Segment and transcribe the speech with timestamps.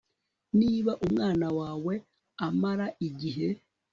[0.59, 1.93] niba umwana wawe
[2.47, 3.47] amara igihe